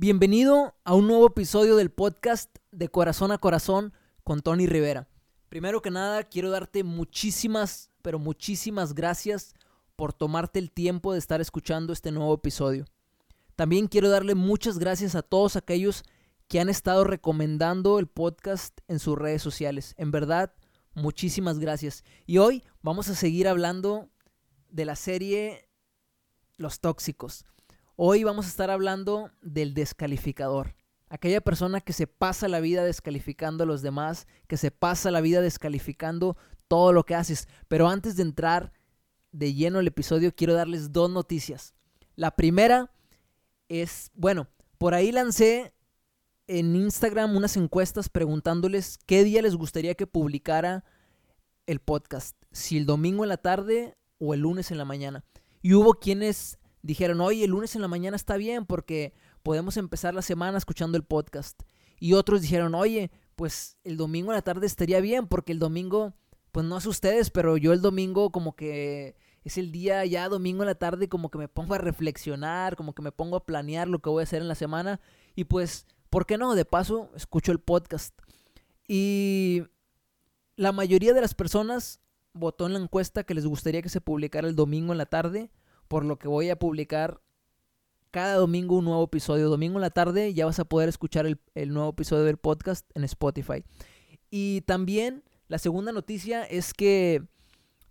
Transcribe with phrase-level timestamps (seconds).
[0.00, 3.92] Bienvenido a un nuevo episodio del podcast de Corazón a Corazón
[4.22, 5.08] con Tony Rivera.
[5.48, 9.56] Primero que nada, quiero darte muchísimas, pero muchísimas gracias
[9.96, 12.84] por tomarte el tiempo de estar escuchando este nuevo episodio.
[13.56, 16.04] También quiero darle muchas gracias a todos aquellos
[16.46, 19.96] que han estado recomendando el podcast en sus redes sociales.
[19.98, 20.54] En verdad,
[20.94, 22.04] muchísimas gracias.
[22.24, 24.08] Y hoy vamos a seguir hablando
[24.70, 25.68] de la serie
[26.56, 27.46] Los Tóxicos.
[28.00, 30.76] Hoy vamos a estar hablando del descalificador.
[31.08, 35.20] Aquella persona que se pasa la vida descalificando a los demás, que se pasa la
[35.20, 36.36] vida descalificando
[36.68, 37.48] todo lo que haces.
[37.66, 38.72] Pero antes de entrar
[39.32, 41.74] de lleno al episodio, quiero darles dos noticias.
[42.14, 42.92] La primera
[43.68, 44.46] es, bueno,
[44.78, 45.74] por ahí lancé
[46.46, 50.84] en Instagram unas encuestas preguntándoles qué día les gustaría que publicara
[51.66, 55.24] el podcast, si el domingo en la tarde o el lunes en la mañana.
[55.62, 60.14] Y hubo quienes dijeron, oye, el lunes en la mañana está bien porque podemos empezar
[60.14, 61.62] la semana escuchando el podcast.
[62.00, 66.14] Y otros dijeron, oye, pues el domingo en la tarde estaría bien porque el domingo,
[66.52, 70.62] pues no sé ustedes, pero yo el domingo como que es el día ya domingo
[70.62, 73.88] en la tarde como que me pongo a reflexionar, como que me pongo a planear
[73.88, 75.00] lo que voy a hacer en la semana
[75.34, 76.54] y pues, ¿por qué no?
[76.54, 78.18] De paso, escucho el podcast.
[78.86, 79.64] Y
[80.56, 82.00] la mayoría de las personas
[82.32, 85.50] votó en la encuesta que les gustaría que se publicara el domingo en la tarde
[85.88, 87.20] por lo que voy a publicar
[88.10, 89.48] cada domingo un nuevo episodio.
[89.48, 93.04] Domingo en la tarde ya vas a poder escuchar el, nuevo episodio del podcast en
[93.04, 93.64] Spotify.
[94.30, 97.22] Y también la segunda noticia es que,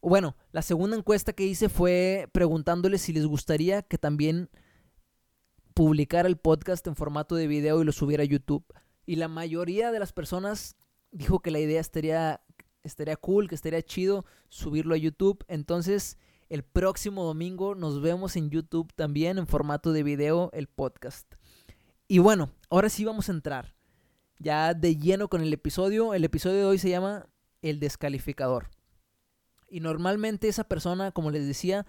[0.00, 4.50] bueno, la segunda encuesta que hice fue preguntándoles si les gustaría que también
[5.74, 8.64] publicara el podcast en formato de video y lo subiera a YouTube.
[9.04, 10.76] Y la mayoría de las personas
[11.12, 12.42] dijo que la idea estaría,
[12.82, 15.44] estaría cool, que estaría chido subirlo a YouTube.
[15.48, 21.34] Entonces, el próximo domingo nos vemos en YouTube también en formato de video el podcast.
[22.08, 23.74] Y bueno, ahora sí vamos a entrar
[24.38, 26.14] ya de lleno con el episodio.
[26.14, 27.26] El episodio de hoy se llama
[27.62, 28.70] El descalificador.
[29.68, 31.86] Y normalmente esa persona, como les decía,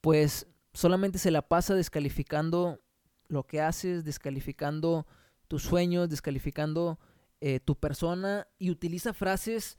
[0.00, 2.80] pues solamente se la pasa descalificando
[3.26, 5.06] lo que haces, descalificando
[5.48, 7.00] tus sueños, descalificando
[7.40, 9.78] eh, tu persona y utiliza frases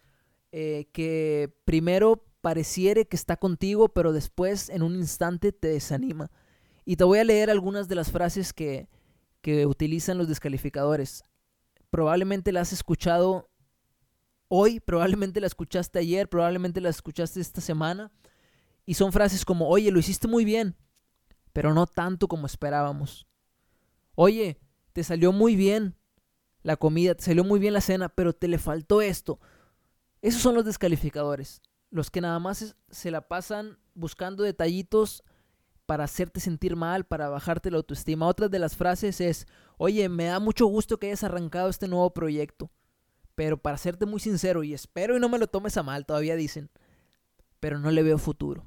[0.51, 6.31] eh, que primero pareciere que está contigo, pero después en un instante te desanima.
[6.85, 8.89] Y te voy a leer algunas de las frases que,
[9.41, 11.23] que utilizan los descalificadores.
[11.89, 13.49] Probablemente las has escuchado
[14.47, 18.11] hoy, probablemente la escuchaste ayer, probablemente la escuchaste esta semana.
[18.85, 20.75] Y son frases como, oye, lo hiciste muy bien,
[21.53, 23.27] pero no tanto como esperábamos.
[24.15, 24.59] Oye,
[24.93, 25.95] te salió muy bien
[26.63, 29.39] la comida, te salió muy bien la cena, pero te le faltó esto.
[30.21, 31.61] Esos son los descalificadores
[31.91, 35.23] los que nada más se la pasan buscando detallitos
[35.85, 38.27] para hacerte sentir mal, para bajarte la autoestima.
[38.27, 42.13] Otra de las frases es, oye, me da mucho gusto que hayas arrancado este nuevo
[42.13, 42.69] proyecto,
[43.33, 46.35] pero para serte muy sincero, y espero y no me lo tomes a mal, todavía
[46.35, 46.69] dicen,
[47.59, 48.65] pero no le veo futuro.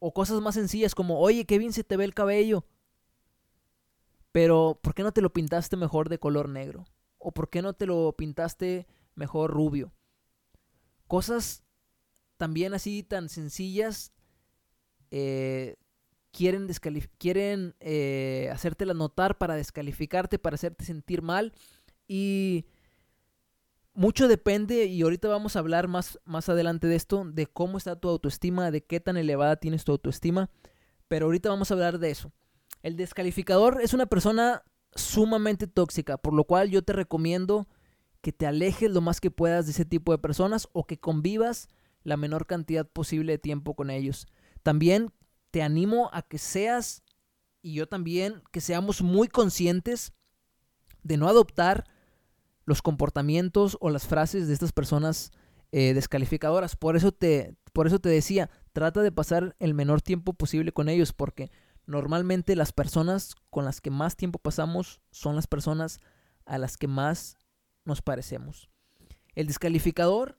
[0.00, 2.66] O cosas más sencillas como, oye, qué bien se te ve el cabello,
[4.32, 6.86] pero ¿por qué no te lo pintaste mejor de color negro?
[7.18, 9.92] ¿O por qué no te lo pintaste mejor rubio?
[11.06, 11.64] Cosas
[12.36, 14.12] también así tan sencillas
[15.10, 15.76] eh,
[16.32, 16.68] quieren,
[17.18, 21.52] quieren eh, hacértela notar para descalificarte, para hacerte sentir mal.
[22.06, 22.66] Y
[23.94, 27.96] mucho depende, y ahorita vamos a hablar más, más adelante de esto, de cómo está
[27.96, 30.50] tu autoestima, de qué tan elevada tienes tu autoestima.
[31.08, 32.32] Pero ahorita vamos a hablar de eso.
[32.82, 34.62] El descalificador es una persona
[34.94, 37.66] sumamente tóxica, por lo cual yo te recomiendo
[38.26, 41.68] que te alejes lo más que puedas de ese tipo de personas o que convivas
[42.02, 44.26] la menor cantidad posible de tiempo con ellos.
[44.64, 45.12] También
[45.52, 47.04] te animo a que seas,
[47.62, 50.12] y yo también, que seamos muy conscientes
[51.04, 51.84] de no adoptar
[52.64, 55.30] los comportamientos o las frases de estas personas
[55.70, 56.74] eh, descalificadoras.
[56.74, 60.88] Por eso, te, por eso te decía, trata de pasar el menor tiempo posible con
[60.88, 61.52] ellos, porque
[61.86, 66.00] normalmente las personas con las que más tiempo pasamos son las personas
[66.44, 67.36] a las que más
[67.86, 68.68] nos parecemos.
[69.34, 70.38] El descalificador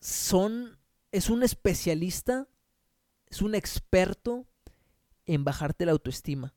[0.00, 0.78] son,
[1.12, 2.48] es un especialista,
[3.26, 4.46] es un experto
[5.26, 6.54] en bajarte la autoestima.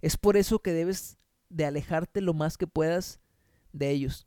[0.00, 1.18] Es por eso que debes
[1.48, 3.20] de alejarte lo más que puedas
[3.72, 4.26] de ellos.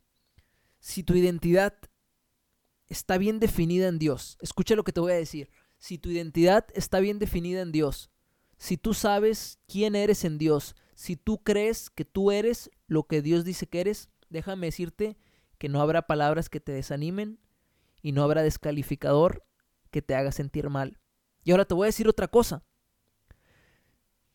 [0.78, 1.74] Si tu identidad
[2.88, 5.50] está bien definida en Dios, escucha lo que te voy a decir.
[5.78, 8.10] Si tu identidad está bien definida en Dios,
[8.58, 13.22] si tú sabes quién eres en Dios, si tú crees que tú eres lo que
[13.22, 15.18] Dios dice que eres, déjame decirte
[15.58, 17.38] que no habrá palabras que te desanimen
[18.02, 19.44] y no habrá descalificador
[19.90, 20.98] que te haga sentir mal.
[21.44, 22.64] Y ahora te voy a decir otra cosa.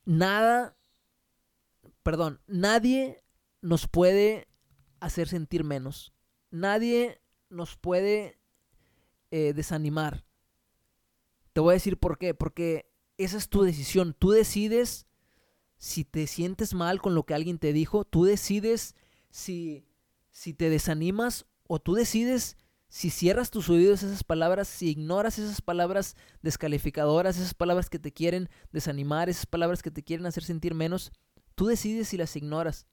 [0.05, 0.77] Nada
[2.05, 3.23] perdón, nadie
[3.61, 4.47] nos puede
[4.99, 6.13] hacer sentir menos.
[6.51, 7.19] Nadie
[7.49, 8.39] nos puede
[9.31, 10.23] eh, desanimar.
[11.51, 12.35] Te voy a decir por qué.
[12.35, 14.15] Porque esa es tu decisión.
[14.17, 15.07] Tú decides
[15.77, 18.05] si te sientes mal con lo que alguien te dijo.
[18.05, 18.95] Tú decides
[19.35, 19.85] si,
[20.31, 22.55] si te desanimas o tú decides
[22.87, 28.13] si cierras tus oídos esas palabras, si ignoras esas palabras descalificadoras, esas palabras que te
[28.13, 31.11] quieren desanimar, esas palabras que te quieren hacer sentir menos,
[31.55, 32.87] tú decides si las ignoras.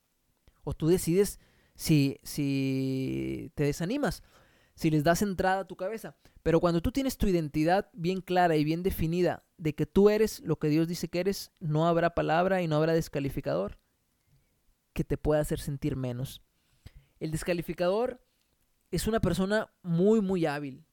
[0.65, 1.39] O tú decides
[1.77, 4.25] si, si te desanimas,
[4.75, 6.17] si les das entrada a tu cabeza.
[6.43, 10.41] Pero cuando tú tienes tu identidad bien clara y bien definida de que tú eres
[10.41, 13.79] lo que Dios dice que eres, no habrá palabra y no habrá descalificador
[14.93, 16.43] que te pueda hacer sentir menos.
[17.21, 18.21] El descalificador
[18.91, 20.85] es una persona muy, muy hábil.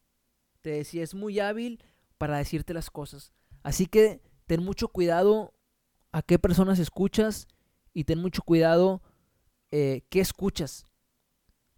[0.62, 1.84] Te decía, es muy hábil
[2.18, 3.34] para decirte las cosas.
[3.64, 5.54] Así que ten mucho cuidado
[6.12, 7.48] a qué personas escuchas
[7.94, 9.02] y ten mucho cuidado
[9.72, 10.86] eh, qué escuchas.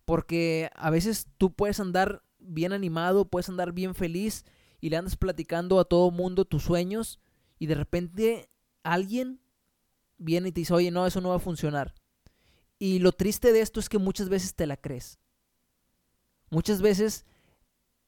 [0.05, 4.45] Porque a veces tú puedes andar bien animado, puedes andar bien feliz
[4.79, 7.19] y le andas platicando a todo mundo tus sueños
[7.59, 8.49] y de repente
[8.83, 9.39] alguien
[10.17, 11.93] viene y te dice, oye, no, eso no va a funcionar.
[12.81, 15.19] Y lo triste de esto es que muchas veces te la crees.
[16.49, 17.27] Muchas veces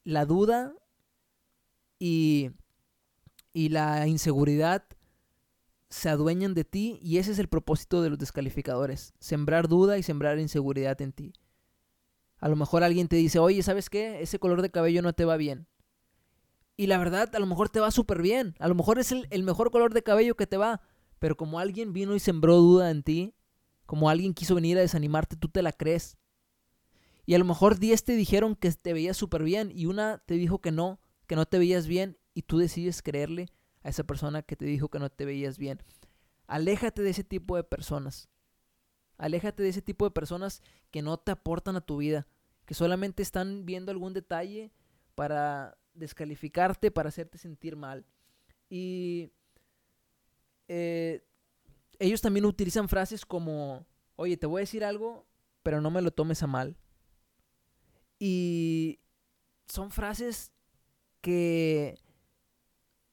[0.03, 0.73] la duda
[1.99, 2.49] y,
[3.53, 4.83] y la inseguridad
[5.91, 10.01] se adueñan de ti y ese es el propósito de los descalificadores, sembrar duda y
[10.01, 11.33] sembrar inseguridad en ti.
[12.39, 14.23] A lo mejor alguien te dice, oye, ¿sabes qué?
[14.23, 15.67] Ese color de cabello no te va bien.
[16.77, 18.55] Y la verdad, a lo mejor te va súper bien.
[18.57, 20.81] A lo mejor es el, el, mejor color de cabello que te va.
[21.19, 23.35] Pero como alguien vino y sembró duda en ti,
[23.85, 26.17] como alguien quiso venir a desanimarte, tú te la crees.
[27.25, 30.35] Y a lo mejor 10 te dijeron que te veías súper bien y una te
[30.35, 33.49] dijo que no, que no te veías bien y tú decides creerle
[33.83, 35.81] a esa persona que te dijo que no te veías bien.
[36.47, 38.29] Aléjate de ese tipo de personas.
[39.17, 42.27] Aléjate de ese tipo de personas que no te aportan a tu vida,
[42.65, 44.71] que solamente están viendo algún detalle
[45.15, 48.05] para descalificarte, para hacerte sentir mal.
[48.69, 49.31] Y
[50.67, 51.23] eh,
[51.99, 53.85] ellos también utilizan frases como,
[54.15, 55.25] oye, te voy a decir algo,
[55.61, 56.77] pero no me lo tomes a mal.
[58.19, 58.99] Y
[59.67, 60.51] son frases
[61.21, 61.99] que,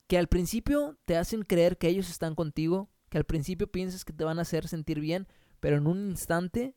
[0.07, 4.13] que al principio te hacen creer que ellos están contigo, que al principio piensas que
[4.13, 5.27] te van a hacer sentir bien,
[5.61, 6.75] pero en un instante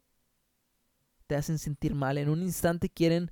[1.27, 3.31] te hacen sentir mal, en un instante quieren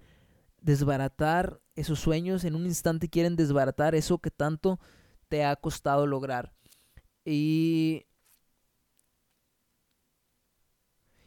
[0.62, 4.79] desbaratar esos sueños, en un instante quieren desbaratar eso que tanto
[5.27, 6.53] te ha costado lograr.
[7.25, 8.06] Y,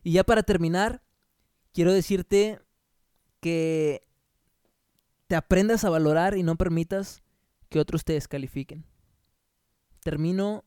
[0.05, 1.03] y ya para terminar,
[1.73, 2.61] quiero decirte
[3.41, 4.07] que
[5.27, 7.23] te aprendas a valorar y no permitas
[7.71, 8.85] que otros te descalifiquen.
[10.03, 10.65] Termino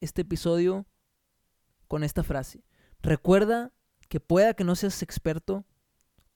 [0.00, 0.86] este episodio
[1.88, 2.64] con esta frase.
[3.00, 3.72] Recuerda
[4.08, 5.64] que pueda que no seas experto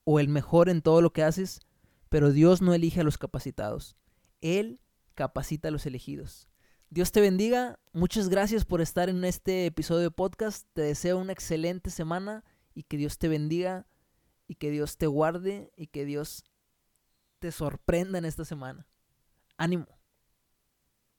[0.04, 1.60] o el mejor en todo lo que haces,
[2.08, 3.96] pero Dios no elige a los capacitados.
[4.40, 4.81] Él
[5.14, 6.50] capacita a los elegidos.
[6.92, 7.78] Dios te bendiga.
[7.92, 10.66] Muchas gracias por estar en este episodio de podcast.
[10.72, 12.44] Te deseo una excelente semana
[12.75, 13.87] y que Dios te bendiga
[14.48, 16.42] y que Dios te guarde y que Dios
[17.38, 18.88] te sorprenda en esta semana.
[19.56, 20.00] Ánimo.